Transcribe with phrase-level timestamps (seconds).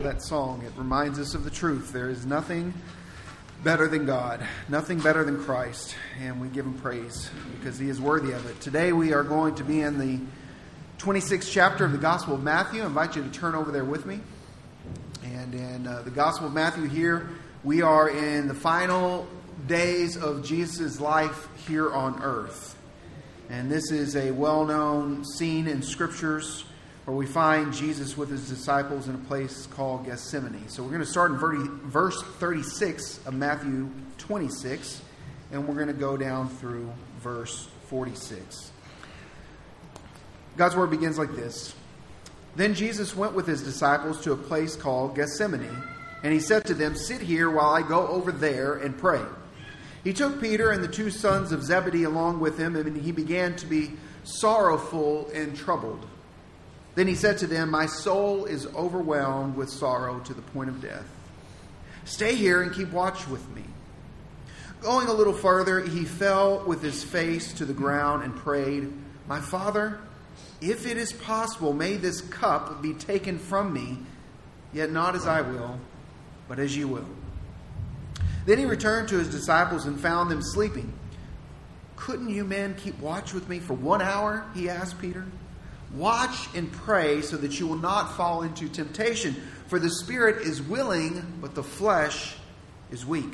[0.00, 0.62] that song.
[0.62, 1.92] It reminds us of the truth.
[1.92, 2.74] There is nothing
[3.62, 8.00] better than God, nothing better than Christ, and we give him praise because he is
[8.00, 8.60] worthy of it.
[8.60, 10.20] Today we are going to be in the
[10.98, 12.82] 26th chapter of the Gospel of Matthew.
[12.82, 14.20] I invite you to turn over there with me.
[15.22, 17.30] And in uh, the Gospel of Matthew here,
[17.62, 19.26] we are in the final
[19.66, 22.76] days of Jesus' life here on earth.
[23.48, 26.64] And this is a well known scene in scriptures
[27.04, 30.68] where we find Jesus with his disciples in a place called Gethsemane.
[30.68, 35.02] So we're going to start in verse 36 of Matthew 26,
[35.52, 36.90] and we're going to go down through
[37.20, 38.72] verse 46.
[40.56, 41.74] God's word begins like this
[42.56, 45.84] Then Jesus went with his disciples to a place called Gethsemane,
[46.22, 49.22] and he said to them, Sit here while I go over there and pray.
[50.04, 53.56] He took Peter and the two sons of Zebedee along with him, and he began
[53.56, 53.92] to be
[54.22, 56.06] sorrowful and troubled.
[56.94, 60.80] Then he said to them, My soul is overwhelmed with sorrow to the point of
[60.80, 61.06] death.
[62.04, 63.64] Stay here and keep watch with me.
[64.80, 68.92] Going a little further, he fell with his face to the ground and prayed,
[69.26, 69.98] My Father,
[70.60, 73.98] if it is possible, may this cup be taken from me,
[74.72, 75.78] yet not as I will,
[76.48, 77.08] but as you will.
[78.46, 80.92] Then he returned to his disciples and found them sleeping.
[81.96, 84.44] Couldn't you men keep watch with me for one hour?
[84.54, 85.24] He asked Peter.
[85.94, 89.34] Watch and pray so that you will not fall into temptation.
[89.68, 92.34] For the spirit is willing, but the flesh
[92.90, 93.32] is weak.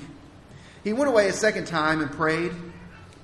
[0.85, 2.53] He went away a second time and prayed,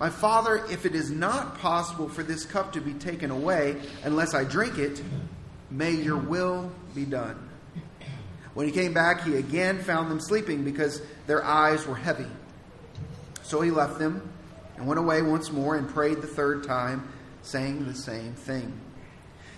[0.00, 4.34] My Father, if it is not possible for this cup to be taken away unless
[4.34, 5.02] I drink it,
[5.70, 7.48] may your will be done.
[8.54, 12.26] When he came back, he again found them sleeping because their eyes were heavy.
[13.42, 14.32] So he left them
[14.76, 17.06] and went away once more and prayed the third time,
[17.42, 18.72] saying the same thing.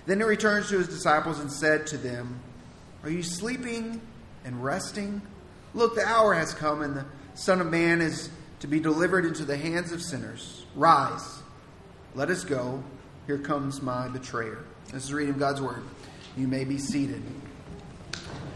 [0.08, 2.40] Then he returns to his disciples and said to them,
[3.02, 4.00] Are you sleeping
[4.42, 5.20] and resting?
[5.74, 9.44] Look, the hour has come, and the Son of Man is to be delivered into
[9.44, 10.64] the hands of sinners.
[10.74, 11.42] Rise,
[12.14, 12.82] let us go.
[13.26, 14.64] Here comes my betrayer.
[14.94, 15.82] This is reading of God's word.
[16.38, 17.22] You may be seated.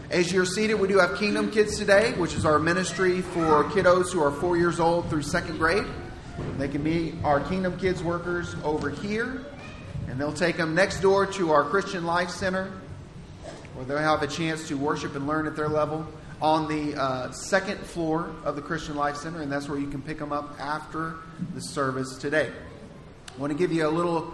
[0.09, 4.11] As you're seated, we do have Kingdom Kids today, which is our ministry for kiddos
[4.11, 5.85] who are four years old through second grade.
[6.57, 9.45] They can be our Kingdom Kids workers over here
[10.13, 12.71] and they'll take them next door to our Christian Life Center,
[13.73, 16.05] where they'll have a chance to worship and learn at their level
[16.39, 20.03] on the uh, second floor of the Christian Life Center, and that's where you can
[20.03, 21.15] pick them up after
[21.55, 22.51] the service today.
[23.35, 24.31] I want to give you a little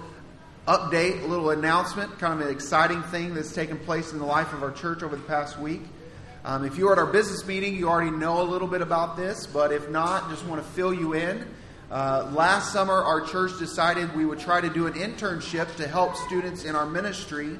[0.68, 4.52] update, a little announcement, kind of an exciting thing that's taken place in the life
[4.52, 5.84] of our church over the past week.
[6.44, 9.16] Um, if you were at our business meeting, you already know a little bit about
[9.16, 11.48] this, but if not, just want to fill you in.
[11.92, 16.16] Uh, last summer, our church decided we would try to do an internship to help
[16.16, 17.58] students in our ministry,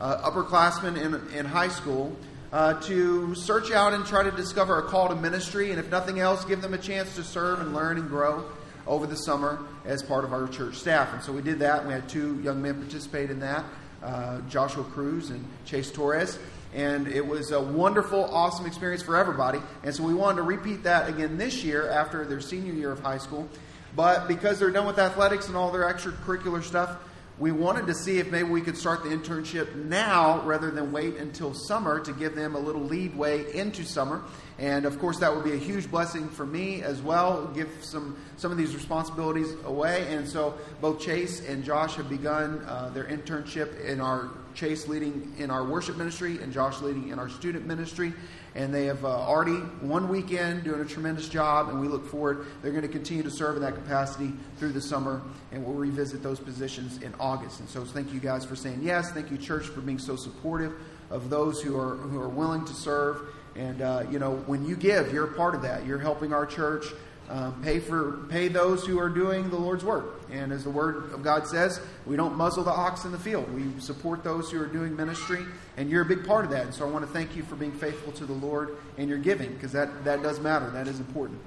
[0.00, 2.16] uh, upperclassmen in, in high school,
[2.54, 6.20] uh, to search out and try to discover a call to ministry, and if nothing
[6.20, 8.46] else, give them a chance to serve and learn and grow
[8.86, 11.12] over the summer as part of our church staff.
[11.12, 11.86] And so we did that.
[11.86, 13.62] We had two young men participate in that
[14.02, 16.38] uh, Joshua Cruz and Chase Torres.
[16.74, 19.60] And it was a wonderful, awesome experience for everybody.
[19.82, 23.00] And so we wanted to repeat that again this year after their senior year of
[23.00, 23.48] high school.
[23.96, 26.98] But because they're done with athletics and all their extracurricular stuff,
[27.38, 31.16] we wanted to see if maybe we could start the internship now rather than wait
[31.16, 34.22] until summer to give them a little leadway into summer.
[34.58, 37.46] And of course, that would be a huge blessing for me as well.
[37.48, 40.06] Give some some of these responsibilities away.
[40.14, 45.34] And so, both Chase and Josh have begun uh, their internship in our Chase leading
[45.38, 48.14] in our worship ministry and Josh leading in our student ministry
[48.56, 52.46] and they have uh, already one weekend doing a tremendous job, and we look forward.
[52.62, 55.20] They're going to continue to serve in that capacity through the summer,
[55.52, 57.60] and we'll revisit those positions in August.
[57.60, 59.12] And so, thank you guys for saying yes.
[59.12, 60.72] Thank you, church, for being so supportive
[61.10, 63.28] of those who are who are willing to serve.
[63.58, 65.86] And uh, you know, when you give, you're a part of that.
[65.86, 66.86] You're helping our church
[67.28, 70.20] um, pay for pay those who are doing the Lord's work.
[70.30, 73.52] And as the Word of God says, we don't muzzle the ox in the field.
[73.52, 75.44] We support those who are doing ministry,
[75.76, 76.66] and you're a big part of that.
[76.66, 79.18] And so I want to thank you for being faithful to the Lord and your
[79.18, 80.70] giving, because that that does matter.
[80.70, 81.40] That is important.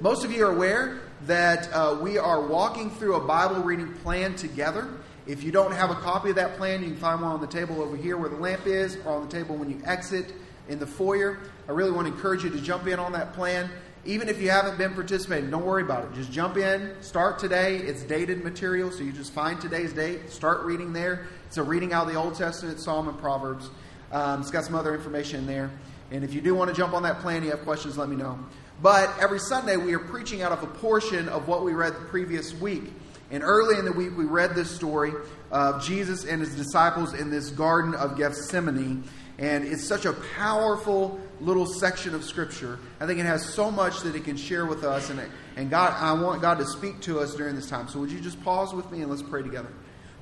[0.00, 4.36] Most of you are aware that uh, we are walking through a Bible reading plan
[4.36, 4.88] together.
[5.26, 7.46] If you don't have a copy of that plan, you can find one on the
[7.46, 10.32] table over here where the lamp is, or on the table when you exit
[10.68, 11.38] in the foyer.
[11.68, 13.70] I really want to encourage you to jump in on that plan
[14.06, 16.14] even if you haven't been participating, don't worry about it.
[16.14, 17.78] Just jump in, start today.
[17.78, 21.26] It's dated material, so you just find today's date, start reading there.
[21.48, 23.68] It's a reading out of the Old Testament, Psalm, and Proverbs.
[24.12, 25.70] Um, it's got some other information in there.
[26.12, 28.14] And if you do want to jump on that plan, you have questions, let me
[28.14, 28.38] know.
[28.80, 32.06] But every Sunday, we are preaching out of a portion of what we read the
[32.06, 32.84] previous week.
[33.32, 35.12] And early in the week, we read this story
[35.50, 39.02] of Jesus and his disciples in this Garden of Gethsemane.
[39.38, 42.78] And it's such a powerful little section of Scripture.
[43.00, 45.10] I think it has so much that it can share with us.
[45.10, 45.20] And,
[45.56, 47.88] and God, I want God to speak to us during this time.
[47.88, 49.72] So would you just pause with me and let's pray together?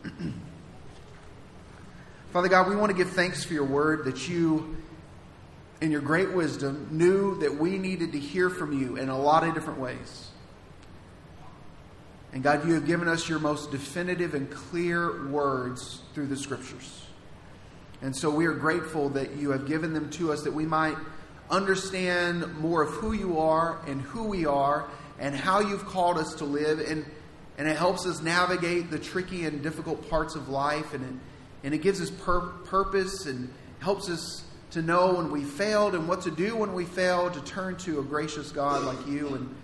[2.32, 4.76] Father God, we want to give thanks for your word that you,
[5.81, 9.46] in your great wisdom, knew that we needed to hear from you in a lot
[9.46, 10.31] of different ways.
[12.32, 17.03] And God, you have given us your most definitive and clear words through the scriptures.
[18.04, 20.94] And so we are grateful that you have given them to us that we might
[21.48, 24.86] understand more of who you are and who we are
[25.18, 26.80] and how you've called us to live.
[26.80, 27.06] And,
[27.56, 30.92] and it helps us navigate the tricky and difficult parts of life.
[30.92, 31.14] And it,
[31.64, 33.48] and it gives us pur- purpose and
[33.78, 37.40] helps us to know when we failed and what to do when we failed, to
[37.40, 39.28] turn to a gracious God like you.
[39.28, 39.54] And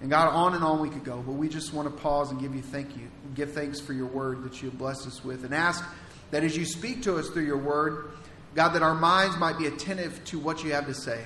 [0.00, 2.40] and God, on and on we could go, but we just want to pause and
[2.40, 3.08] give you thank you.
[3.34, 5.44] Give thanks for your word that you have blessed us with.
[5.44, 5.84] And ask
[6.30, 8.10] that as you speak to us through your word,
[8.54, 11.24] God, that our minds might be attentive to what you have to say.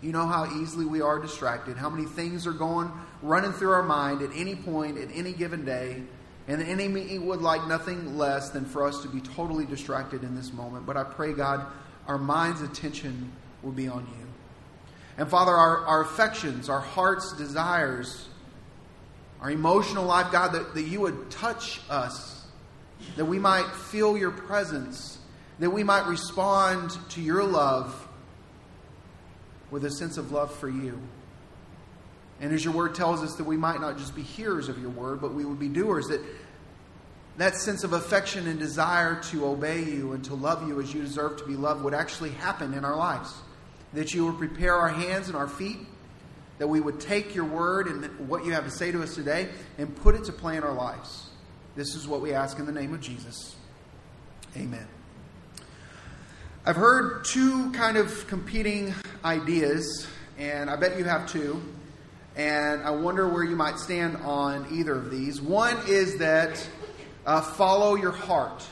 [0.00, 2.92] You know how easily we are distracted, how many things are going,
[3.22, 6.02] running through our mind at any point, at any given day.
[6.46, 10.34] And the enemy would like nothing less than for us to be totally distracted in
[10.34, 10.84] this moment.
[10.84, 11.66] But I pray, God,
[12.06, 13.32] our mind's attention
[13.62, 14.26] will be on you.
[15.16, 18.28] And Father, our, our affections, our heart's desires,
[19.40, 22.33] our emotional life, God, that, that you would touch us,
[23.16, 25.18] that we might feel your presence,
[25.58, 28.08] that we might respond to your love
[29.70, 30.98] with a sense of love for you.
[32.40, 34.90] And as your word tells us that we might not just be hearers of your
[34.90, 36.20] word, but we would be doers, that
[37.36, 41.02] that sense of affection and desire to obey you and to love you as you
[41.02, 43.34] deserve to be loved would actually happen in our lives
[43.94, 45.78] that you would prepare our hands and our feet,
[46.58, 49.48] that we would take your word and what you have to say to us today
[49.78, 51.30] and put it to play in our lives.
[51.76, 53.56] This is what we ask in the name of Jesus.
[54.56, 54.86] Amen.
[56.64, 58.94] I've heard two kind of competing
[59.24, 60.06] ideas,
[60.38, 61.60] and I bet you have two.
[62.36, 65.42] And I wonder where you might stand on either of these.
[65.42, 66.64] One is that
[67.26, 68.64] uh, follow your heart.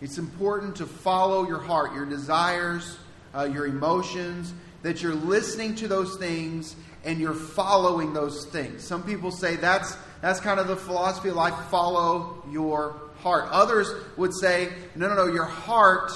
[0.00, 2.98] It's important to follow your heart, your desires,
[3.34, 8.84] uh, your emotions, that you're listening to those things and you're following those things.
[8.84, 13.48] Some people say that's that's kind of the philosophy of life follow your heart.
[13.50, 16.12] Others would say, no, no, no, your heart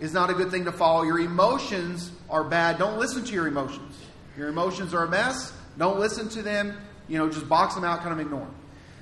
[0.00, 1.02] is not a good thing to follow.
[1.02, 2.78] Your emotions are bad.
[2.78, 3.96] Don't listen to your emotions.
[4.36, 5.52] Your emotions are a mess.
[5.78, 6.76] Don't listen to them.
[7.08, 8.54] You know, just box them out, kind of ignore them.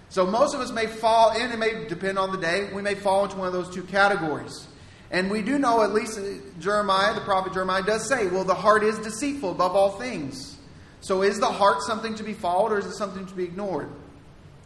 [0.08, 2.94] So most of us may fall in, it may depend on the day, we may
[2.94, 4.66] fall into one of those two categories.
[5.10, 6.22] And we do know, at least uh,
[6.58, 10.58] Jeremiah, the prophet Jeremiah, does say, well, the heart is deceitful above all things.
[11.00, 13.90] So is the heart something to be followed or is it something to be ignored?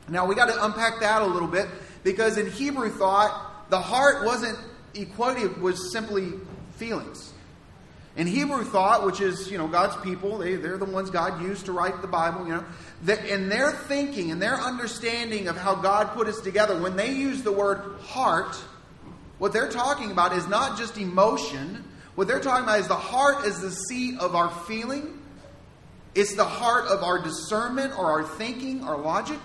[0.09, 1.67] Now, we got to unpack that a little bit
[2.05, 4.59] because in Hebrew thought, the heart wasn't
[4.95, 6.33] equated was simply
[6.77, 7.33] feelings.
[8.17, 11.67] In Hebrew thought, which is, you know, God's people, they, they're the ones God used
[11.67, 12.65] to write the Bible, you know,
[13.03, 17.13] that in their thinking and their understanding of how God put us together, when they
[17.13, 18.57] use the word heart,
[19.39, 21.85] what they're talking about is not just emotion.
[22.15, 25.21] What they're talking about is the heart is the seat of our feeling.
[26.15, 29.39] It's the heart of our discernment or our thinking, our logic.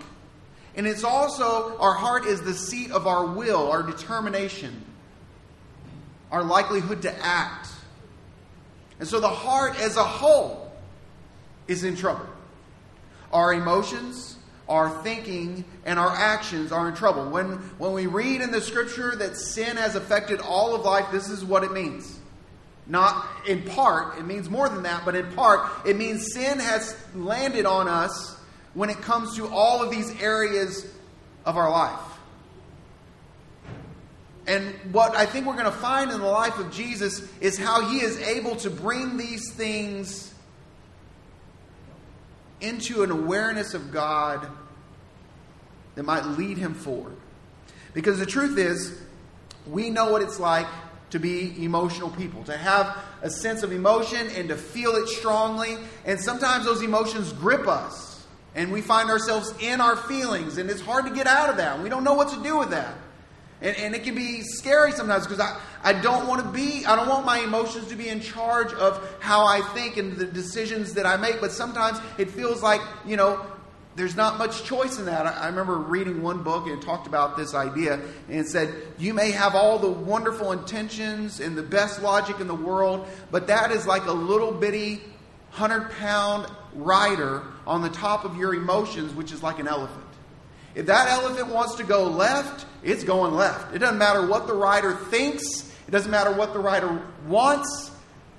[0.75, 4.85] And it's also, our heart is the seat of our will, our determination,
[6.31, 7.67] our likelihood to act.
[8.99, 10.71] And so the heart as a whole
[11.67, 12.25] is in trouble.
[13.33, 14.37] Our emotions,
[14.69, 17.29] our thinking and our actions are in trouble.
[17.29, 21.29] When, when we read in the scripture that sin has affected all of life, this
[21.29, 22.17] is what it means.
[22.87, 26.95] Not in part, it means more than that, but in part, it means sin has
[27.13, 28.37] landed on us
[28.73, 30.85] when it comes to all of these areas
[31.45, 31.99] of our life.
[34.47, 37.87] And what I think we're going to find in the life of Jesus is how
[37.89, 40.33] he is able to bring these things
[42.59, 44.47] into an awareness of God
[45.95, 47.15] that might lead him forward.
[47.93, 48.99] Because the truth is,
[49.67, 50.67] we know what it's like
[51.11, 55.77] to be emotional people, to have a sense of emotion and to feel it strongly.
[56.05, 58.10] And sometimes those emotions grip us,
[58.55, 61.81] and we find ourselves in our feelings, and it's hard to get out of that.
[61.81, 62.95] We don't know what to do with that.
[63.61, 66.95] And, and it can be scary sometimes because I, I don't want to be, I
[66.95, 70.93] don't want my emotions to be in charge of how I think and the decisions
[70.95, 71.39] that I make.
[71.39, 73.45] But sometimes it feels like, you know,
[73.95, 75.27] there's not much choice in that.
[75.27, 77.95] I remember reading one book and talked about this idea
[78.29, 82.47] and it said, You may have all the wonderful intentions and the best logic in
[82.47, 85.01] the world, but that is like a little bitty
[85.51, 90.05] 100 pound rider on the top of your emotions, which is like an elephant.
[90.73, 93.75] If that elephant wants to go left, it's going left.
[93.75, 97.91] It doesn't matter what the rider thinks, it doesn't matter what the rider wants.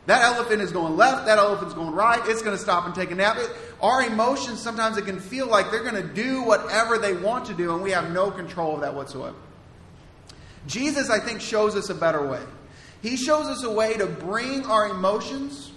[0.07, 2.21] That elephant is going left, that elephant's going right.
[2.25, 3.37] It's going to stop and take a nap.
[3.39, 3.51] It,
[3.81, 7.55] our emotions, sometimes it can feel like they're going to do whatever they want to
[7.55, 9.37] do, and we have no control of that whatsoever.
[10.67, 12.43] Jesus, I think, shows us a better way.
[13.01, 15.72] He shows us a way to bring our emotions,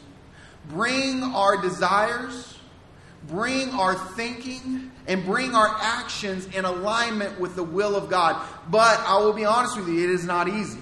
[0.70, 2.58] bring our desires,
[3.28, 8.42] bring our thinking, and bring our actions in alignment with the will of God.
[8.70, 10.80] But I will be honest with you, it is not easy.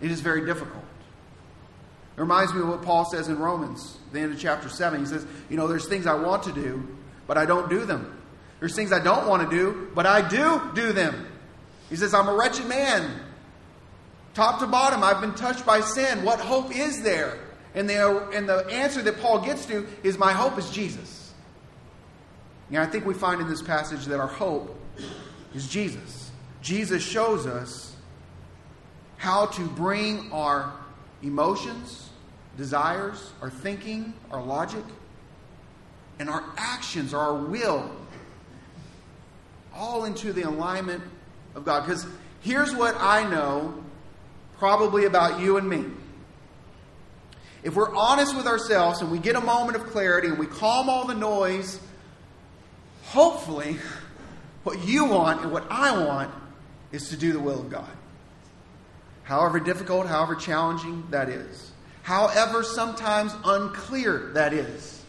[0.00, 0.84] It is very difficult.
[2.16, 5.00] It reminds me of what Paul says in Romans, the end of chapter 7.
[5.00, 6.86] He says, You know, there's things I want to do,
[7.26, 8.20] but I don't do them.
[8.58, 11.26] There's things I don't want to do, but I do do them.
[11.88, 13.10] He says, I'm a wretched man.
[14.34, 16.24] Top to bottom, I've been touched by sin.
[16.24, 17.38] What hope is there?
[17.74, 21.32] And the, and the answer that Paul gets to is, My hope is Jesus.
[22.70, 24.76] Now, I think we find in this passage that our hope
[25.54, 26.30] is Jesus.
[26.62, 27.96] Jesus shows us
[29.16, 30.72] how to bring our
[31.22, 32.10] emotions,
[32.56, 34.84] desires, our thinking, our logic,
[36.18, 37.90] and our actions, our will,
[39.74, 41.02] all into the alignment
[41.54, 41.86] of God.
[41.86, 42.06] Because
[42.40, 43.74] here's what I know
[44.58, 45.84] probably about you and me.
[47.62, 50.88] If we're honest with ourselves and we get a moment of clarity and we calm
[50.88, 51.78] all the noise,
[53.04, 53.76] hopefully,
[54.62, 56.32] what you want and what I want
[56.92, 57.90] is to do the will of God.
[59.24, 61.70] However difficult, however challenging that is,
[62.02, 65.02] however sometimes unclear that is.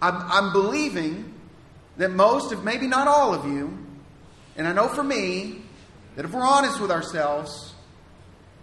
[0.00, 1.34] I'm, I'm believing
[1.96, 3.76] that most of, maybe not all of you,
[4.56, 5.62] and I know for me,
[6.14, 7.74] that if we're honest with ourselves,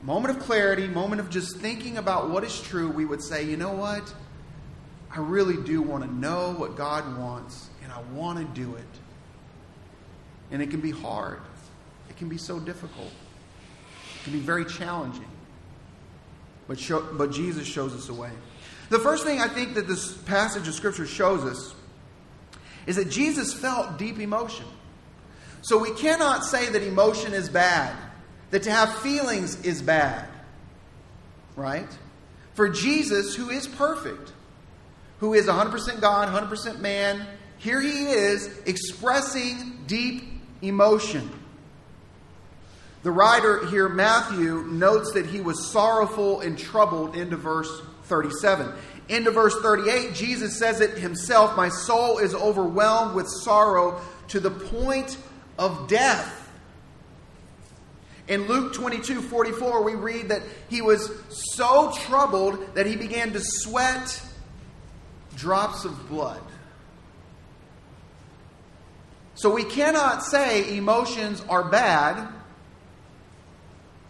[0.04, 3.58] moment of clarity, moment of just thinking about what is true, we would say, you
[3.58, 4.14] know what?
[5.12, 8.84] I really do want to know what God wants, and I want to do it.
[10.52, 11.40] And it can be hard,
[12.10, 15.26] it can be so difficult, it can be very challenging.
[16.68, 18.32] But, show, but Jesus shows us a way.
[18.90, 21.76] The first thing I think that this passage of Scripture shows us
[22.86, 24.66] is that Jesus felt deep emotion.
[25.62, 27.96] So we cannot say that emotion is bad,
[28.54, 30.28] that to have feelings is bad.
[31.56, 31.90] Right?
[32.54, 34.32] For Jesus, who is perfect,
[35.18, 37.26] who is 100% God, 100% man,
[37.58, 40.26] here he is expressing deep
[40.62, 41.32] emotion.
[43.02, 48.72] The writer here, Matthew, notes that he was sorrowful and troubled into verse 37.
[49.10, 54.52] Into verse 38, Jesus says it himself My soul is overwhelmed with sorrow to the
[54.52, 55.18] point
[55.58, 56.42] of death.
[58.28, 63.40] In Luke 22 44, we read that he was so troubled that he began to
[63.42, 64.22] sweat
[65.36, 66.42] drops of blood.
[69.36, 72.30] So we cannot say emotions are bad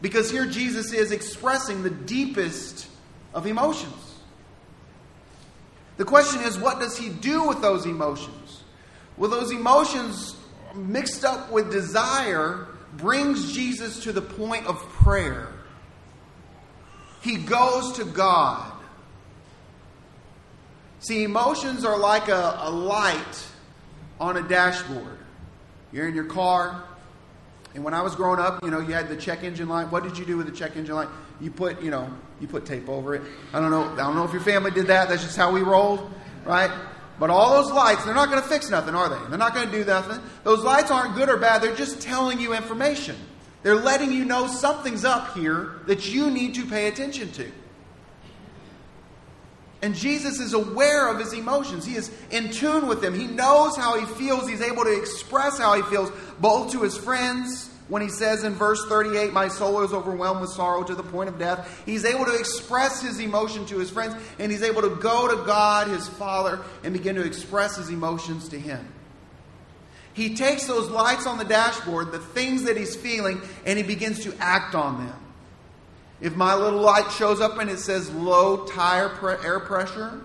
[0.01, 2.88] because here Jesus is expressing the deepest
[3.34, 4.20] of emotions.
[5.98, 8.63] The question is, what does he do with those emotions?
[9.17, 10.36] Well, those emotions
[10.75, 15.50] mixed up with desire brings Jesus to the point of prayer.
[17.21, 18.71] He goes to God.
[21.00, 23.47] See, emotions are like a, a light
[24.19, 25.17] on a dashboard.
[25.91, 26.83] You're in your car,
[27.75, 29.91] and when I was growing up, you know, you had the check engine light.
[29.91, 31.09] What did you do with the check engine light?
[31.41, 32.09] You put, you know,
[32.39, 33.21] you put tape over it.
[33.51, 33.83] I don't know.
[33.83, 35.09] I don't know if your family did that.
[35.09, 36.09] That's just how we rolled,
[36.45, 36.71] right?
[37.20, 39.29] But all those lights, they're not going to fix nothing, are they?
[39.29, 40.20] They're not going to do nothing.
[40.43, 41.62] Those lights aren't good or bad.
[41.62, 43.15] They're just telling you information.
[43.62, 47.51] They're letting you know something's up here that you need to pay attention to.
[49.82, 51.86] And Jesus is aware of his emotions.
[51.86, 53.13] He is in tune with them.
[53.13, 54.48] He knows how he feels.
[54.48, 58.53] He's able to express how he feels, both to his friends, when he says in
[58.53, 61.83] verse 38, My soul is overwhelmed with sorrow to the point of death.
[61.85, 65.45] He's able to express his emotion to his friends, and he's able to go to
[65.45, 68.87] God, his Father, and begin to express his emotions to him.
[70.13, 74.23] He takes those lights on the dashboard, the things that he's feeling, and he begins
[74.23, 75.19] to act on them.
[76.21, 80.21] If my little light shows up and it says low tire pre- air pressure,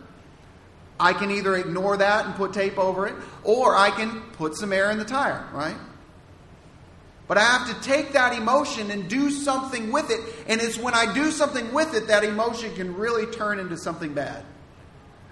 [1.01, 4.73] I can either ignore that and put tape over it, or I can put some
[4.73, 5.77] air in the tire, right?
[7.29, 10.21] But I have to take that emotion and do something with it.
[10.49, 14.15] And it's when I do something with it that emotion can really turn into something
[14.15, 14.45] bad.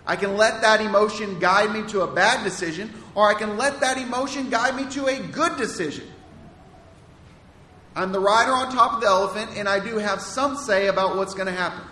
[0.06, 3.80] I can let that emotion guide me to a bad decision, or I can let
[3.80, 6.06] that emotion guide me to a good decision.
[7.96, 11.16] I'm the rider on top of the elephant, and I do have some say about
[11.16, 11.82] what's going to happen.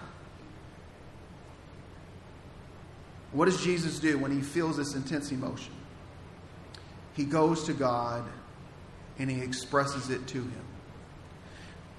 [3.33, 5.73] What does Jesus do when he feels this intense emotion?
[7.15, 8.25] he goes to God
[9.19, 10.65] and he expresses it to him.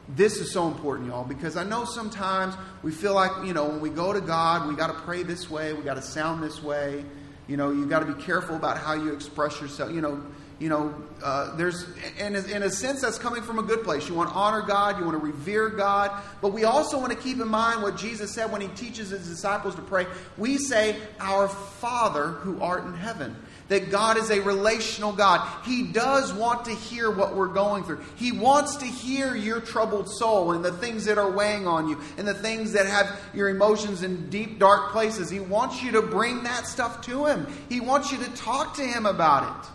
[0.10, 3.82] This is so important, y'all, because I know sometimes we feel like, you know, when
[3.82, 6.62] we go to God, we got to pray this way, we got to sound this
[6.62, 7.04] way.
[7.48, 9.92] You know, you got to be careful about how you express yourself.
[9.92, 10.24] You know,
[10.60, 11.86] you know, uh, there's,
[12.20, 14.08] and in a sense, that's coming from a good place.
[14.08, 17.18] You want to honor God, you want to revere God, but we also want to
[17.18, 20.06] keep in mind what Jesus said when he teaches his disciples to pray.
[20.38, 23.36] We say, Our Father who art in heaven
[23.68, 25.48] that God is a relational God.
[25.66, 28.04] He does want to hear what we're going through.
[28.16, 32.00] He wants to hear your troubled soul and the things that are weighing on you
[32.18, 35.30] and the things that have your emotions in deep, dark places.
[35.30, 37.48] He wants you to bring that stuff to Him.
[37.70, 39.72] He wants you to talk to Him about it.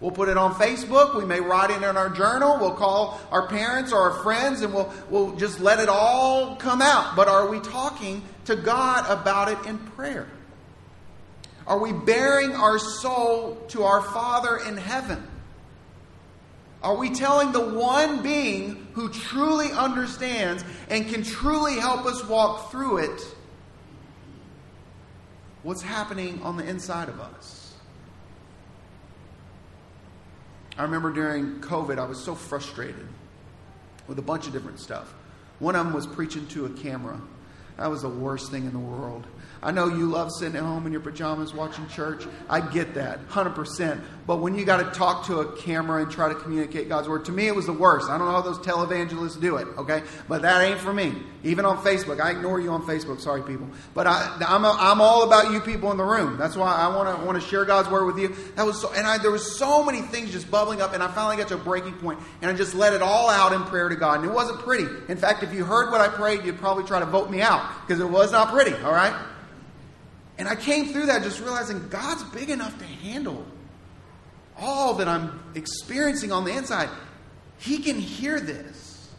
[0.00, 1.14] We'll put it on Facebook.
[1.14, 2.56] We may write it in our journal.
[2.58, 6.80] We'll call our parents or our friends and we'll, we'll just let it all come
[6.80, 7.14] out.
[7.14, 10.26] But are we talking to God about it in prayer?
[11.70, 15.24] Are we baring our soul to our Father in heaven?
[16.82, 22.72] Are we telling the one being who truly understands and can truly help us walk
[22.72, 23.22] through it
[25.62, 27.72] what's happening on the inside of us?
[30.76, 33.06] I remember during COVID, I was so frustrated
[34.08, 35.14] with a bunch of different stuff.
[35.60, 37.20] One of them was preaching to a camera.
[37.76, 39.24] That was the worst thing in the world.
[39.62, 42.24] I know you love sitting at home in your pajamas watching church.
[42.48, 44.00] I get that, 100%.
[44.26, 47.26] But when you got to talk to a camera and try to communicate God's word,
[47.26, 48.08] to me it was the worst.
[48.08, 50.02] I don't know how those televangelists do it, okay?
[50.28, 51.12] But that ain't for me.
[51.42, 52.20] Even on Facebook.
[52.20, 53.20] I ignore you on Facebook.
[53.20, 53.66] Sorry, people.
[53.92, 56.38] But I, am I'm all about you people in the room.
[56.38, 58.34] That's why I want to want to share God's word with you.
[58.56, 61.08] That was so, and I, there was so many things just bubbling up, and I
[61.08, 63.88] finally got to a breaking point, and I just let it all out in prayer
[63.88, 64.20] to God.
[64.20, 64.86] And it wasn't pretty.
[65.08, 67.86] In fact, if you heard what I prayed, you'd probably try to vote me out
[67.86, 69.14] because it was not pretty, all right?
[70.40, 73.44] And I came through that just realizing God's big enough to handle
[74.58, 76.88] all that I'm experiencing on the inside.
[77.58, 79.10] He can hear this.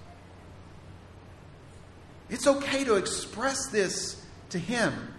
[2.32, 5.14] It's okay to express this to Him.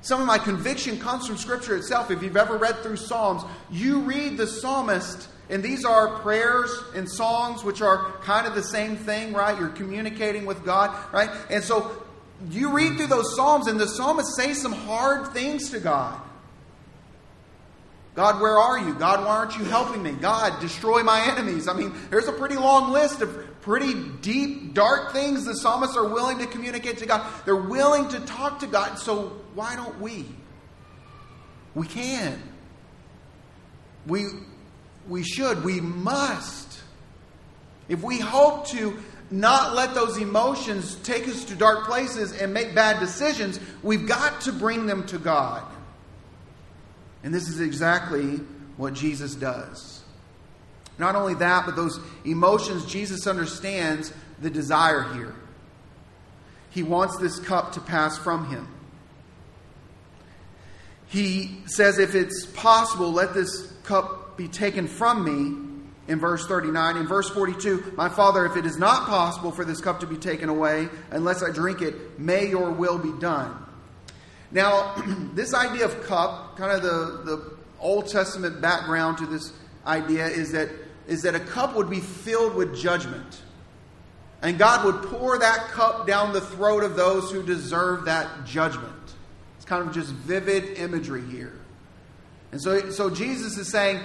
[0.00, 2.10] Some of my conviction comes from Scripture itself.
[2.10, 7.08] If you've ever read through Psalms, you read the psalmist, and these are prayers and
[7.08, 9.56] songs, which are kind of the same thing, right?
[9.56, 11.30] You're communicating with God, right?
[11.48, 12.01] And so
[12.50, 16.20] you read through those Psalms, and the psalmist says some hard things to God.
[18.14, 18.94] God, where are you?
[18.94, 20.12] God, why aren't you helping me?
[20.12, 21.66] God, destroy my enemies.
[21.66, 26.06] I mean, there's a pretty long list of pretty deep, dark things the psalmists are
[26.06, 27.26] willing to communicate to God.
[27.46, 28.98] They're willing to talk to God.
[28.98, 30.26] So why don't we?
[31.74, 32.42] We can.
[34.06, 34.26] We,
[35.08, 35.64] we should.
[35.64, 36.80] We must.
[37.88, 38.98] If we hope to
[39.32, 43.58] not let those emotions take us to dark places and make bad decisions.
[43.82, 45.64] We've got to bring them to God.
[47.24, 48.40] And this is exactly
[48.76, 50.02] what Jesus does.
[50.98, 55.34] Not only that, but those emotions, Jesus understands the desire here.
[56.70, 58.68] He wants this cup to pass from him.
[61.06, 65.71] He says, if it's possible, let this cup be taken from me
[66.08, 66.96] in verse 39.
[66.96, 70.16] In verse 42, My Father, if it is not possible for this cup to be
[70.16, 73.56] taken away unless I drink it, may your will be done.
[74.50, 74.94] Now,
[75.34, 79.52] this idea of cup, kind of the, the Old Testament background to this
[79.86, 80.68] idea is that,
[81.06, 83.42] is that a cup would be filled with judgment.
[84.42, 88.92] And God would pour that cup down the throat of those who deserve that judgment.
[89.56, 91.52] It's kind of just vivid imagery here.
[92.50, 94.00] And so, so Jesus is saying,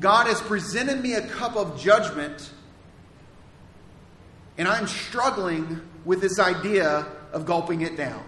[0.00, 2.50] God has presented me a cup of judgment,
[4.58, 8.24] and I'm struggling with this idea of gulping it down.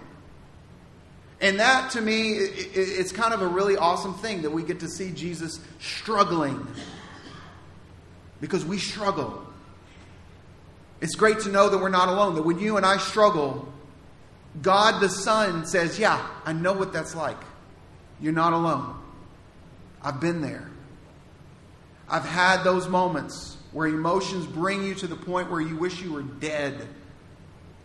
[1.41, 4.89] And that to me, it's kind of a really awesome thing that we get to
[4.89, 6.67] see Jesus struggling.
[8.41, 9.43] Because we struggle.
[11.01, 13.71] It's great to know that we're not alone, that when you and I struggle,
[14.63, 17.39] God the Son says, Yeah, I know what that's like.
[18.21, 18.99] You're not alone.
[20.03, 20.71] I've been there.
[22.09, 26.13] I've had those moments where emotions bring you to the point where you wish you
[26.13, 26.87] were dead.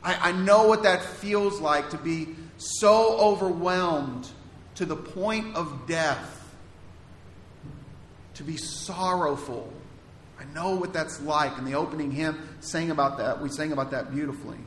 [0.03, 4.29] I, I know what that feels like to be so overwhelmed
[4.75, 6.55] to the point of death,
[8.35, 9.71] to be sorrowful.
[10.39, 11.57] I know what that's like.
[11.57, 13.41] And the opening hymn sang about that.
[13.41, 14.57] We sang about that beautifully.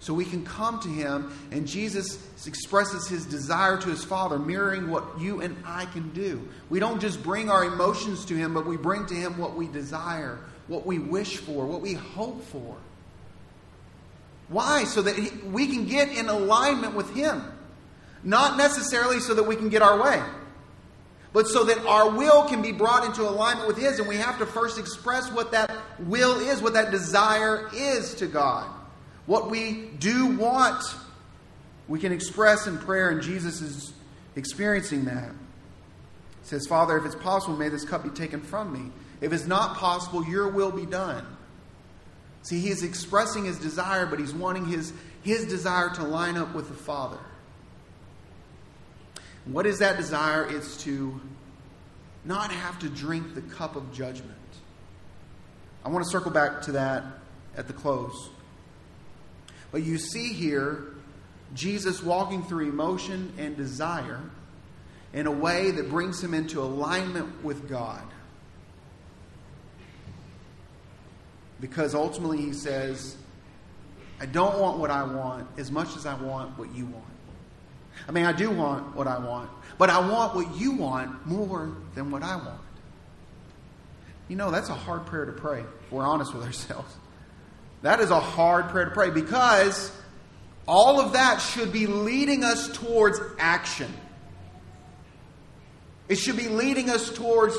[0.00, 4.88] So we can come to him, and Jesus expresses his desire to his Father, mirroring
[4.90, 6.48] what you and I can do.
[6.70, 9.66] We don't just bring our emotions to him, but we bring to him what we
[9.66, 12.76] desire, what we wish for, what we hope for.
[14.48, 14.84] Why?
[14.84, 17.42] So that we can get in alignment with him.
[18.22, 20.22] Not necessarily so that we can get our way.
[21.32, 24.38] but so that our will can be brought into alignment with His, and we have
[24.38, 28.66] to first express what that will is, what that desire is to God.
[29.28, 30.82] What we do want,
[31.86, 33.92] we can express in prayer, and Jesus is
[34.36, 35.28] experiencing that.
[35.28, 38.90] He says, Father, if it's possible, may this cup be taken from me.
[39.20, 41.26] If it's not possible, your will be done.
[42.44, 46.54] See, he is expressing his desire, but he's wanting his, his desire to line up
[46.54, 47.18] with the Father.
[49.44, 50.48] What is that desire?
[50.48, 51.20] It's to
[52.24, 54.32] not have to drink the cup of judgment.
[55.84, 57.04] I want to circle back to that
[57.58, 58.30] at the close.
[59.70, 60.94] But you see here
[61.54, 64.20] Jesus walking through emotion and desire
[65.12, 68.02] in a way that brings him into alignment with God.
[71.60, 73.16] Because ultimately he says,
[74.20, 77.04] I don't want what I want as much as I want what you want.
[78.06, 81.72] I mean, I do want what I want, but I want what you want more
[81.94, 82.60] than what I want.
[84.28, 86.94] You know, that's a hard prayer to pray, if we're honest with ourselves.
[87.82, 89.92] That is a hard prayer to pray because
[90.66, 93.92] all of that should be leading us towards action.
[96.08, 97.56] It should be leading us towards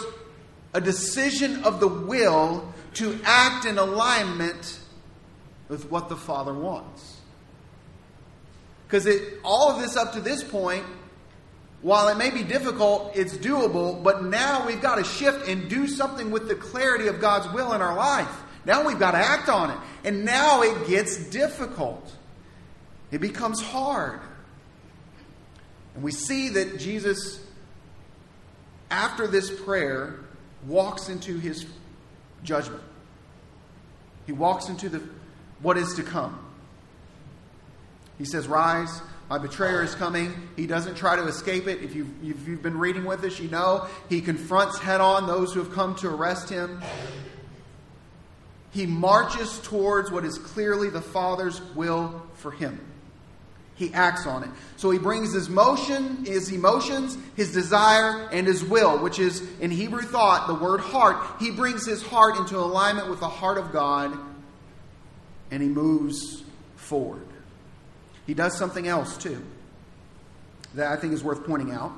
[0.74, 4.80] a decision of the will to act in alignment
[5.68, 7.18] with what the Father wants.
[8.88, 9.08] Because
[9.44, 10.84] all of this up to this point,
[11.82, 15.88] while it may be difficult, it's doable, but now we've got to shift and do
[15.88, 18.30] something with the clarity of God's will in our life.
[18.66, 19.78] Now we've got to act on it.
[20.04, 22.16] And now it gets difficult.
[23.12, 24.20] It becomes hard.
[25.96, 27.40] And we see that Jesus,
[28.92, 30.20] after this prayer,
[30.68, 31.66] walks into his
[32.44, 32.84] judgment.
[34.26, 35.02] He walks into the
[35.62, 36.40] what is to come.
[38.18, 40.34] He says, Rise, my betrayer is coming.
[40.56, 41.82] He doesn't try to escape it.
[41.82, 45.54] If you've, if you've been reading with us, you know he confronts head on those
[45.54, 46.82] who have come to arrest him.
[48.72, 52.80] He marches towards what is clearly the Father's will for him.
[53.76, 54.50] He acts on it.
[54.76, 59.72] So he brings his motion, his emotions, his desire, and his will, which is in
[59.72, 61.18] Hebrew thought the word heart.
[61.40, 64.18] He brings his heart into alignment with the heart of God
[65.50, 66.44] and he moves
[66.76, 67.26] forward.
[68.28, 69.44] He does something else too
[70.76, 71.92] that I think is worth pointing out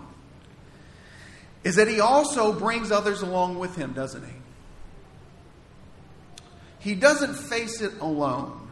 [1.63, 4.33] is that he also brings others along with him, doesn't he?
[6.81, 8.67] He doesn't face it alone,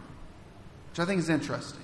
[0.92, 1.80] which I think is interesting.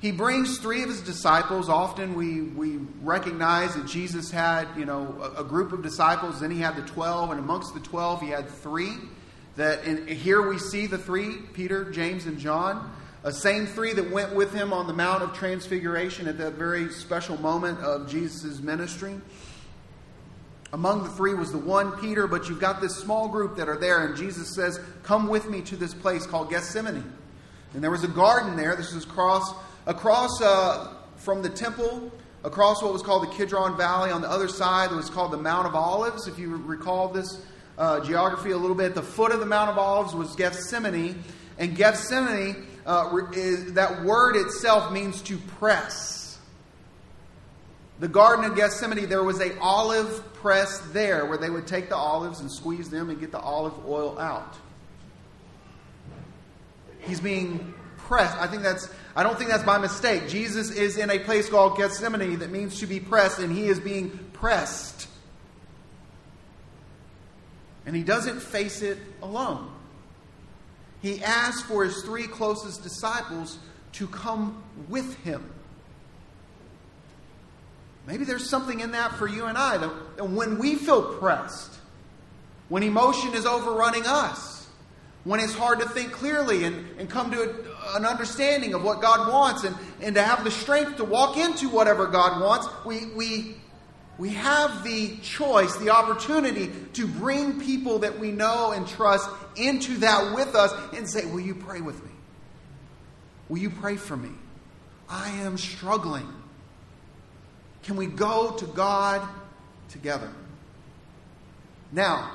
[0.00, 1.68] He brings three of his disciples.
[1.68, 6.50] Often we, we recognize that Jesus had, you know, a, a group of disciples, then
[6.50, 8.94] he had the 12, and amongst the 12 he had three
[9.56, 12.92] that in, here we see the three Peter, James, and John.
[13.24, 16.90] A same three that went with him on the Mount of Transfiguration at that very
[16.90, 19.20] special moment of Jesus' ministry.
[20.72, 23.76] Among the three was the one Peter, but you've got this small group that are
[23.76, 27.12] there, and Jesus says, Come with me to this place called Gethsemane.
[27.74, 28.76] And there was a garden there.
[28.76, 29.52] This is across,
[29.86, 32.12] across uh, from the temple,
[32.44, 34.10] across what was called the Kidron Valley.
[34.10, 37.44] On the other side, it was called the Mount of Olives, if you recall this
[37.76, 38.94] uh, geography a little bit.
[38.94, 41.22] The foot of the Mount of Olives was Gethsemane,
[41.58, 46.19] and Gethsemane, uh, is, that word itself means to press.
[48.00, 51.96] The Garden of Gethsemane, there was a olive press there where they would take the
[51.96, 54.56] olives and squeeze them and get the olive oil out.
[57.00, 58.36] He's being pressed.
[58.38, 60.28] I think that's I don't think that's by mistake.
[60.28, 63.78] Jesus is in a place called Gethsemane that means to be pressed, and he is
[63.78, 65.08] being pressed.
[67.84, 69.70] And he doesn't face it alone.
[71.02, 73.58] He asks for his three closest disciples
[73.92, 75.50] to come with him.
[78.10, 81.72] Maybe there's something in that for you and I that when we feel pressed,
[82.68, 84.66] when emotion is overrunning us,
[85.22, 89.00] when it's hard to think clearly and, and come to a, an understanding of what
[89.00, 93.06] God wants and, and to have the strength to walk into whatever God wants, we,
[93.14, 93.54] we
[94.18, 99.98] we have the choice, the opportunity to bring people that we know and trust into
[99.98, 102.10] that with us and say, Will you pray with me?
[103.48, 104.30] Will you pray for me?
[105.08, 106.28] I am struggling.
[107.82, 109.26] Can we go to God
[109.88, 110.30] together?
[111.92, 112.32] Now,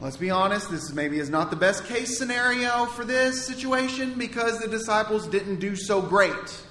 [0.00, 4.58] let's be honest, this maybe is not the best case scenario for this situation because
[4.58, 6.62] the disciples didn't do so great,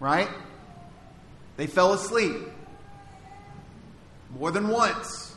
[0.00, 0.28] right?
[1.56, 2.36] They fell asleep
[4.38, 5.36] more than once.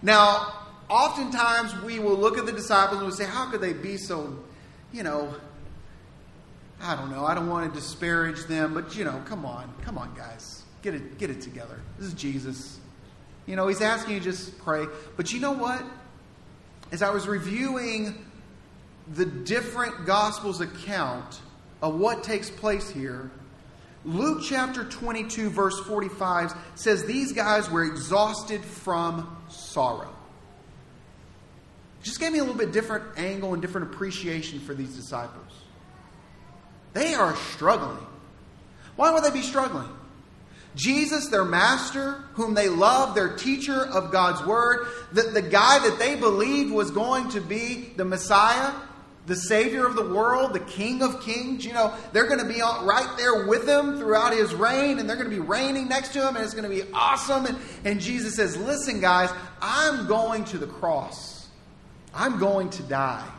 [0.00, 0.52] Now,
[0.88, 4.38] oftentimes we will look at the disciples and we say, How could they be so,
[4.92, 5.34] you know,
[6.80, 9.98] I don't know, I don't want to disparage them, but you know, come on, come
[9.98, 10.62] on, guys.
[10.82, 11.80] get it, get it together.
[11.98, 12.78] This is Jesus.
[13.46, 14.86] You know, he's asking you just pray.
[15.16, 15.82] But you know what?
[16.92, 18.24] As I was reviewing
[19.14, 21.40] the different Gospels account
[21.82, 23.30] of what takes place here,
[24.04, 30.14] Luke chapter 22, verse 45 says these guys were exhausted from sorrow.
[32.02, 35.47] Just gave me a little bit different angle and different appreciation for these disciples.
[36.98, 38.04] They are struggling.
[38.96, 39.88] Why would they be struggling?
[40.74, 46.00] Jesus, their master, whom they love, their teacher of God's word, the, the guy that
[46.00, 48.72] they believed was going to be the Messiah,
[49.26, 51.64] the Savior of the world, the King of Kings.
[51.64, 55.16] You know, they're going to be right there with him throughout his reign, and they're
[55.16, 57.46] going to be reigning next to him, and it's going to be awesome.
[57.46, 59.30] And, and Jesus says, Listen, guys,
[59.62, 61.46] I'm going to the cross,
[62.12, 63.37] I'm going to die.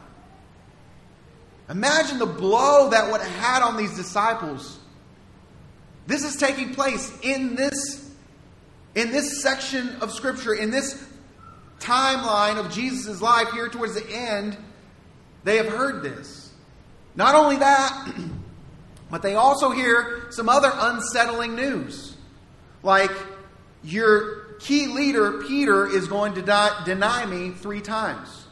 [1.70, 4.80] Imagine the blow that would have had on these disciples.
[6.08, 8.10] This is taking place in this,
[8.96, 11.06] in this section of Scripture, in this
[11.80, 14.58] timeline of Jesus' life here towards the end.
[15.44, 16.52] They have heard this.
[17.16, 18.16] Not only that,
[19.12, 22.16] but they also hear some other unsettling news.
[22.82, 23.12] Like,
[23.84, 28.48] your key leader, Peter, is going to die, deny me three times.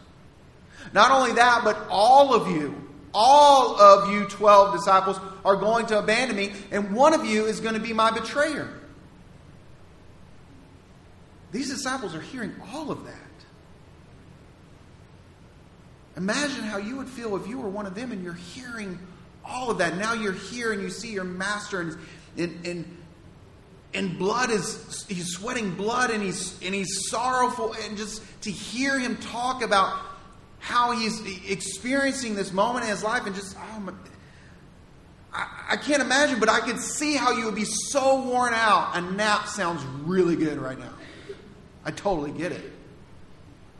[0.94, 2.87] Not only that, but all of you
[3.20, 7.60] all of you 12 disciples are going to abandon me, and one of you is
[7.60, 8.72] going to be my betrayer.
[11.52, 13.16] These disciples are hearing all of that.
[16.16, 19.00] Imagine how you would feel if you were one of them and you're hearing
[19.44, 19.98] all of that.
[19.98, 21.98] Now you're here and you see your master and,
[22.38, 22.98] and, and,
[23.96, 29.00] and blood is he's sweating blood and he's and he's sorrowful and just to hear
[29.00, 29.98] him talk about
[30.68, 33.94] how he's experiencing this moment in his life and just, oh my,
[35.34, 38.98] I, I can't imagine, but I can see how you would be so worn out.
[38.98, 40.94] A nap sounds really good right now.
[41.86, 42.74] I totally get it.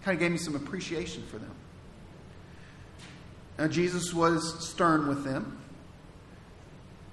[0.04, 1.54] Kind of gave me some appreciation for them.
[3.60, 5.60] Now, Jesus was stern with them.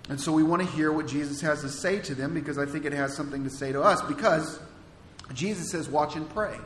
[0.08, 2.66] And so we want to hear what Jesus has to say to them because I
[2.66, 4.02] think it has something to say to us.
[4.02, 4.60] Because
[5.32, 6.56] Jesus says, Watch and pray.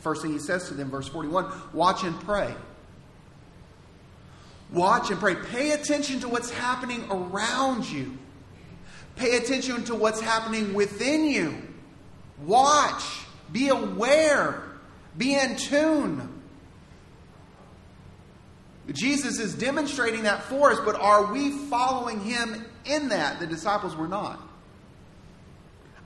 [0.00, 2.54] First thing he says to them, verse 41 watch and pray.
[4.72, 5.34] Watch and pray.
[5.34, 8.16] Pay attention to what's happening around you.
[9.16, 11.56] Pay attention to what's happening within you.
[12.44, 13.02] Watch.
[13.52, 14.62] Be aware.
[15.16, 16.32] Be in tune.
[18.92, 23.40] Jesus is demonstrating that for us, but are we following him in that?
[23.40, 24.40] The disciples were not.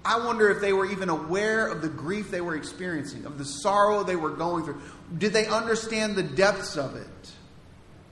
[0.04, 3.44] I wonder if they were even aware of the grief they were experiencing, of the
[3.44, 4.80] sorrow they were going through.
[5.16, 7.32] Did they understand the depths of it?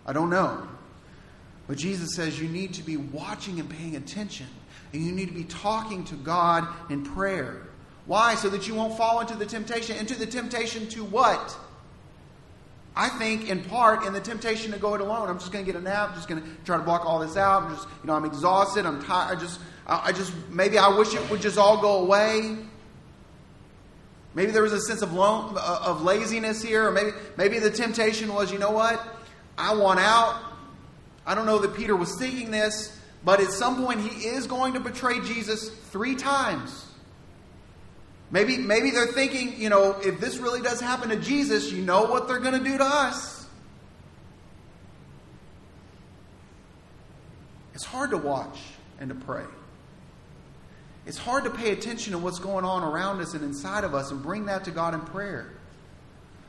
[0.05, 0.68] I don't know.
[1.66, 4.46] But Jesus says you need to be watching and paying attention,
[4.92, 7.62] and you need to be talking to God in prayer.
[8.07, 8.35] Why?
[8.35, 9.96] So that you won't fall into the temptation.
[9.96, 11.57] Into the temptation to what?
[12.96, 15.29] I think, in part, in the temptation to go it alone.
[15.29, 16.09] I'm just going to get a nap.
[16.11, 17.62] I'm just going to try to block all this out.
[17.62, 18.87] I'm just, you know, I'm exhausted.
[18.87, 19.37] I'm tired.
[19.37, 22.57] I just, I just, maybe I wish it would just all go away.
[24.35, 27.70] Maybe there was a sense of, lone, uh, of laziness here, or maybe, maybe the
[27.70, 29.01] temptation was, you know what?
[29.57, 30.40] I want out.
[31.27, 34.74] I don't know that Peter was thinking this, but at some point he is going
[34.74, 36.85] to betray Jesus three times.
[38.31, 42.05] Maybe, maybe they're thinking, you know, if this really does happen to Jesus, you know
[42.05, 43.47] what they're going to do to us.
[47.73, 48.59] It's hard to watch
[49.01, 49.45] and to pray.
[51.07, 54.11] It's hard to pay attention to what's going on around us and inside of us
[54.11, 55.53] and bring that to God in prayer.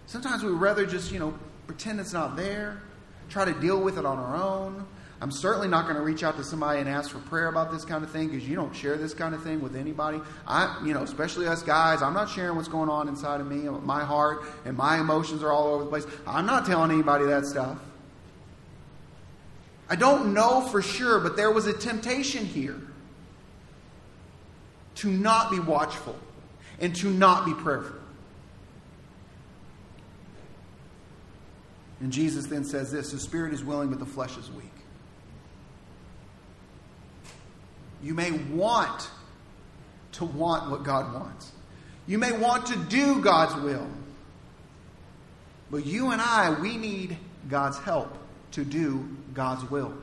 [0.06, 1.34] Sometimes we'd rather just, you know,
[1.66, 2.82] pretend it's not there,
[3.30, 4.86] try to deal with it on our own,
[5.22, 7.84] I'm certainly not going to reach out to somebody and ask for prayer about this
[7.84, 10.22] kind of thing because you don't share this kind of thing with anybody.
[10.48, 13.68] I, you know, especially us guys, I'm not sharing what's going on inside of me,
[13.84, 16.06] my heart, and my emotions are all over the place.
[16.26, 17.80] I'm not telling anybody that stuff.
[19.90, 22.80] I don't know for sure, but there was a temptation here
[24.96, 26.16] to not be watchful
[26.80, 27.98] and to not be prayerful.
[32.00, 34.79] And Jesus then says this the spirit is willing, but the flesh is weak.
[38.02, 39.10] You may want
[40.14, 41.52] to want what God wants.
[42.08, 43.88] You may want to do God's will.
[45.70, 48.18] But you and I, we need God's help
[48.52, 49.94] to do God's will.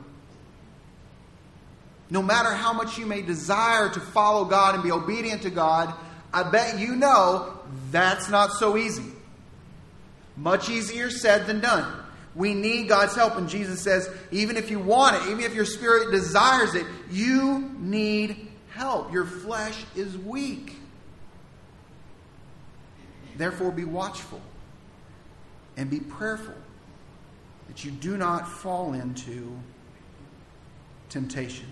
[2.09, 5.93] No matter how much you may desire to follow God and be obedient to God,
[6.33, 7.53] I bet you know
[7.91, 9.11] that's not so easy.
[10.37, 11.91] Much easier said than done.
[12.37, 13.35] We need God's help.
[13.35, 17.71] And Jesus says, even if you want it, even if your spirit desires it, you
[17.79, 19.11] need help.
[19.11, 20.75] Your flesh is weak.
[23.35, 24.39] Therefore, be watchful
[25.75, 26.53] and be prayerful
[27.67, 29.57] that you do not fall into
[31.09, 31.67] temptation.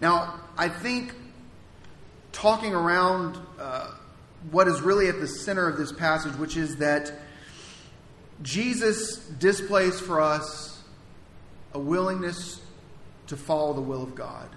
[0.00, 1.14] Now, I think
[2.30, 3.90] talking around uh,
[4.52, 7.12] what is really at the center of this passage, which is that
[8.42, 10.80] Jesus displays for us
[11.72, 12.60] a willingness
[13.26, 14.48] to follow the will of God.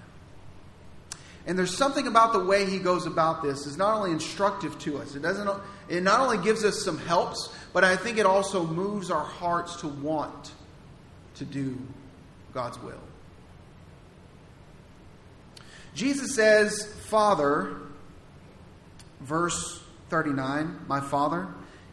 [1.46, 4.98] And there's something about the way he goes about this is not only instructive to
[4.98, 5.16] us.
[5.16, 5.50] It doesn't
[5.88, 9.76] it not only gives us some helps, but I think it also moves our hearts
[9.76, 10.52] to want
[11.36, 11.76] to do
[12.54, 13.00] God's will.
[15.94, 17.76] Jesus says, Father,
[19.20, 21.48] verse 39, My Father,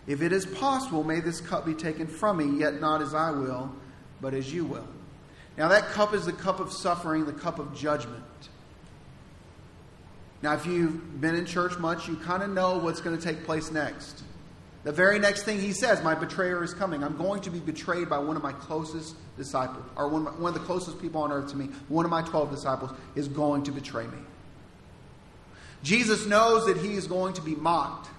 [0.09, 3.29] if it is possible, may this cup be taken from me, yet not as I
[3.29, 3.71] will,
[4.19, 4.87] but as you will.
[5.55, 8.23] Now, that cup is the cup of suffering, the cup of judgment.
[10.41, 13.43] Now, if you've been in church much, you kind of know what's going to take
[13.43, 14.23] place next.
[14.83, 17.03] The very next thing he says, My betrayer is coming.
[17.03, 20.41] I'm going to be betrayed by one of my closest disciples, or one of, my,
[20.41, 21.65] one of the closest people on earth to me.
[21.87, 24.17] One of my 12 disciples is going to betray me.
[25.83, 28.09] Jesus knows that he is going to be mocked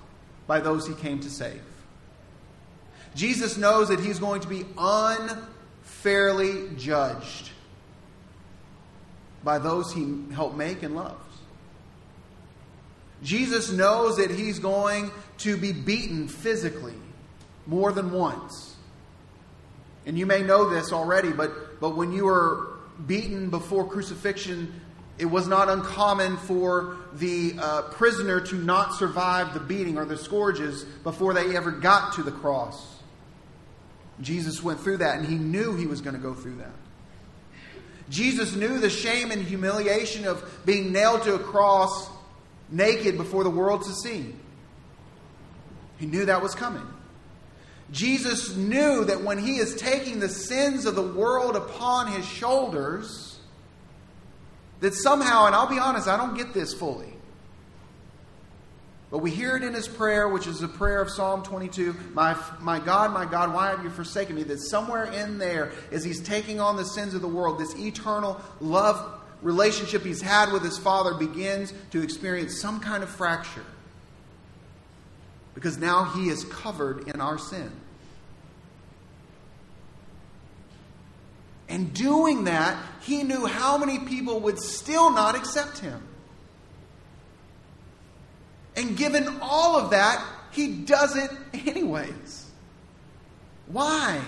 [0.47, 1.61] by those he came to save.
[3.15, 7.51] Jesus knows that he's going to be unfairly judged
[9.43, 11.17] by those he helped make and loves.
[13.23, 16.95] Jesus knows that he's going to be beaten physically
[17.67, 18.77] more than once.
[20.07, 24.81] And you may know this already, but, but when you were beaten before crucifixion,
[25.19, 30.17] it was not uncommon for the uh, prisoner to not survive the beating or the
[30.17, 32.90] scourges before they ever got to the cross.
[34.21, 36.73] Jesus went through that, and he knew he was going to go through that.
[38.09, 42.11] Jesus knew the shame and humiliation of being nailed to a cross
[42.69, 44.35] naked before the world to see.
[45.99, 46.87] He knew that was coming.
[47.93, 53.39] Jesus knew that when he is taking the sins of the world upon his shoulders,
[54.81, 57.10] that somehow, and I'll be honest, I don't get this fully.
[59.11, 62.37] But we hear it in his prayer, which is a prayer of Psalm 22 My,
[62.61, 64.45] my God, my God, why have you forsaken me?
[64.45, 68.41] That somewhere in there, as he's taking on the sins of the world, this eternal
[68.61, 73.65] love relationship he's had with his father begins to experience some kind of fracture.
[75.55, 77.73] Because now he is covered in our sin.
[81.69, 86.03] And doing that, he knew how many people would still not accept him.
[88.81, 92.51] And given all of that, he does it anyways.
[93.67, 94.19] Why?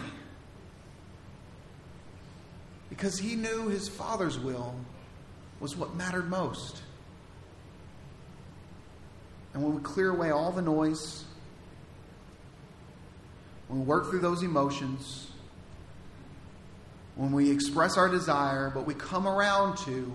[2.91, 4.75] Because he knew his father's will
[5.59, 6.83] was what mattered most.
[9.55, 11.25] And when we clear away all the noise,
[13.69, 15.31] when we work through those emotions,
[17.17, 20.15] when we express our desire, but we come around to,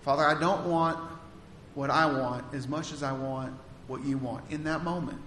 [0.00, 0.98] Father, I don't want
[1.78, 3.52] what I want as much as I want
[3.86, 4.42] what you want.
[4.50, 5.20] In that moment,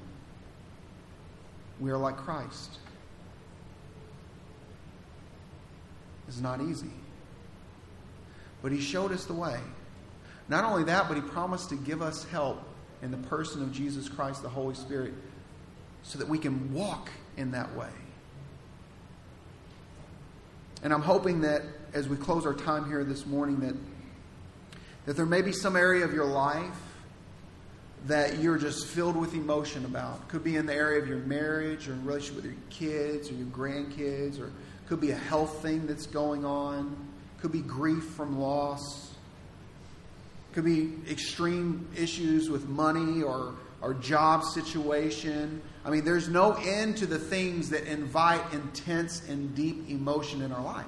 [1.80, 2.78] we are like Christ.
[6.28, 6.92] It's not easy.
[8.62, 9.62] But he showed us the way.
[10.50, 12.62] Not only that, but he promised to give us help
[13.02, 15.14] in the person of Jesus Christ, the Holy Spirit,
[16.04, 17.88] so that we can walk in that way.
[20.84, 21.62] And I'm hoping that
[21.94, 23.76] as we close our time here this morning, that,
[25.06, 26.78] that there may be some area of your life
[28.08, 30.28] that you're just filled with emotion about.
[30.28, 33.48] Could be in the area of your marriage or relationship with your kids or your
[33.48, 34.52] grandkids, or
[34.88, 36.96] could be a health thing that's going on
[37.42, 39.12] could be grief from loss,
[40.54, 45.62] could be extreme issues with money or our job situation.
[45.84, 50.52] I mean, there's no end to the things that invite intense and deep emotion in
[50.52, 50.86] our life.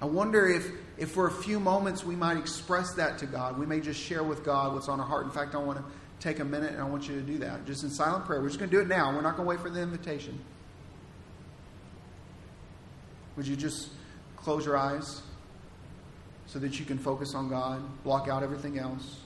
[0.00, 0.66] I wonder if,
[1.02, 3.58] if for a few moments we might express that to God.
[3.58, 5.24] We may just share with God what's on our heart.
[5.24, 5.84] In fact, I want to
[6.20, 7.66] take a minute and I want you to do that.
[7.66, 8.40] Just in silent prayer.
[8.40, 9.12] We're just going to do it now.
[9.12, 10.38] We're not going to wait for the invitation.
[13.34, 13.88] Would you just
[14.36, 15.22] close your eyes
[16.46, 19.22] so that you can focus on God, block out everything else,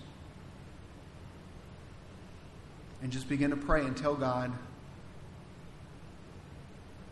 [3.03, 4.51] and just begin to pray and tell God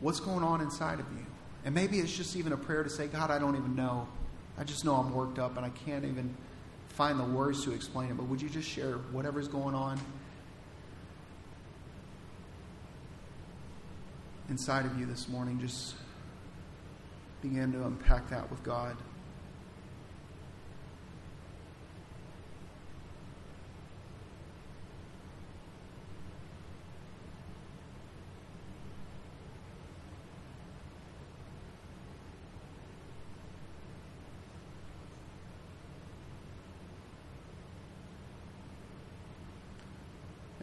[0.00, 1.26] what's going on inside of you?
[1.66, 4.08] And maybe it's just even a prayer to say, God, I don't even know.
[4.56, 6.34] I just know I'm worked up and I can't even
[6.88, 8.16] find the words to explain it.
[8.16, 10.00] But would you just share whatever's going on
[14.48, 15.58] inside of you this morning?
[15.60, 15.94] Just
[17.42, 18.96] begin to unpack that with God.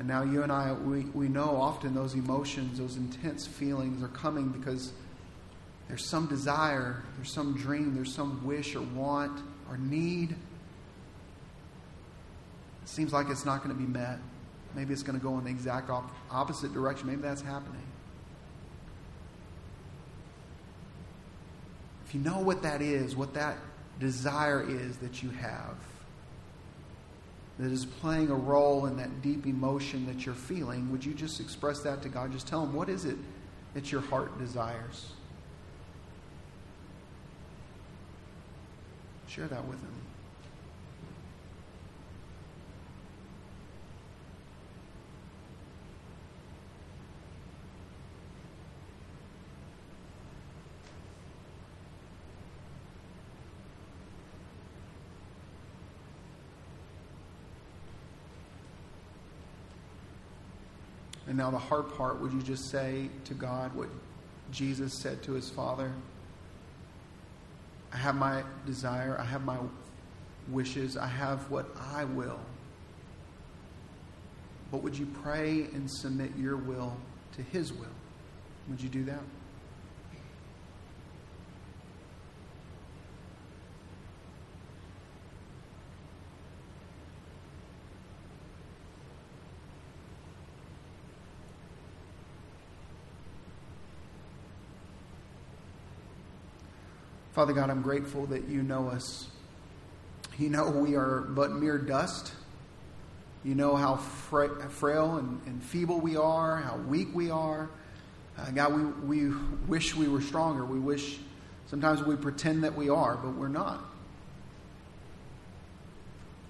[0.02, 4.08] And now you and I, we, we know often those emotions, those intense feelings are
[4.08, 4.94] coming because
[5.88, 9.40] there's some desire, there's some dream, there's some wish or want
[9.70, 10.32] or need.
[10.32, 10.38] It
[12.86, 14.18] seems like it's not going to be met.
[14.74, 17.06] Maybe it's going to go in the exact op- opposite direction.
[17.06, 17.84] Maybe that's happening.
[22.08, 23.56] If you know what that is, what that
[24.00, 25.76] desire is that you have,
[27.62, 31.40] that is playing a role in that deep emotion that you're feeling, would you just
[31.40, 32.32] express that to God?
[32.32, 33.18] Just tell Him, what is it
[33.76, 35.12] that your heart desires?
[39.28, 40.01] Share that with Him.
[61.32, 63.88] And now, the hard part would you just say to God what
[64.52, 65.94] Jesus said to his Father?
[67.94, 69.58] I have my desire, I have my
[70.50, 72.42] wishes, I have what I will.
[74.74, 76.98] But would you pray and submit your will
[77.38, 77.88] to his will?
[78.68, 79.24] Would you do that?
[97.34, 99.28] Father God, I'm grateful that you know us.
[100.38, 102.34] You know we are but mere dust.
[103.44, 107.70] You know how fra- frail and, and, feeble we are, how weak we are.
[108.38, 109.36] Uh, God, we, we
[109.68, 110.66] wish we were stronger.
[110.66, 111.20] We wish
[111.68, 113.84] sometimes we pretend that we are, but we're not.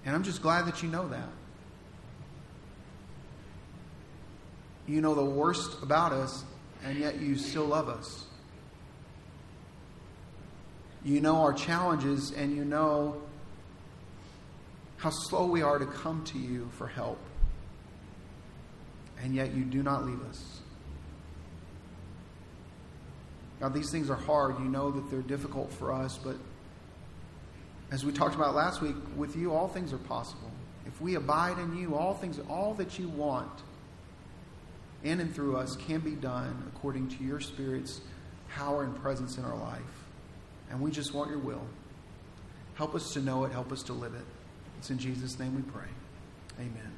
[0.04, 1.28] And I'm just glad that you know that.
[4.86, 6.44] You know the worst about us,
[6.84, 8.26] and yet you still love us.
[11.04, 13.20] You know our challenges, and you know
[14.96, 17.18] how slow we are to come to you for help.
[19.20, 20.60] And yet you do not leave us.
[23.60, 24.58] God, these things are hard.
[24.58, 26.36] You know that they're difficult for us, but
[27.92, 30.50] as we talked about last week, with you, all things are possible.
[30.86, 33.50] If we abide in you, all things, all that you want
[35.04, 38.00] in and through us can be done according to your Spirit's
[38.48, 39.80] power and presence in our life.
[40.72, 41.62] And we just want your will.
[42.74, 44.24] Help us to know it, help us to live it.
[44.78, 45.88] It's in Jesus' name we pray.
[46.58, 46.92] Amen.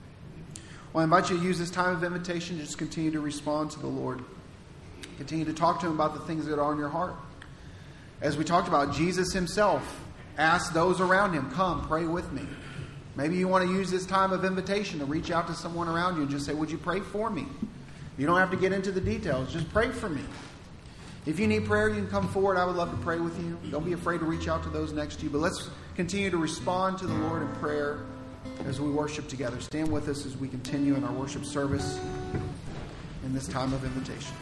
[0.92, 3.72] Well, I invite you to use this time of invitation to just continue to respond
[3.72, 4.24] to the Lord.
[5.18, 7.14] Continue to talk to Him about the things that are on your heart.
[8.20, 10.00] As we talked about, Jesus Himself
[10.38, 12.42] asked those around Him, Come, pray with me.
[13.16, 16.16] Maybe you want to use this time of invitation to reach out to someone around
[16.16, 17.46] you and just say, Would you pray for me?
[18.16, 20.22] You don't have to get into the details, just pray for me.
[21.26, 22.58] If you need prayer, you can come forward.
[22.58, 23.58] I would love to pray with you.
[23.70, 25.30] Don't be afraid to reach out to those next to you.
[25.30, 28.00] But let's continue to respond to the Lord in prayer
[28.66, 29.58] as we worship together.
[29.60, 31.98] Stand with us as we continue in our worship service
[33.24, 34.34] in this time of invitation.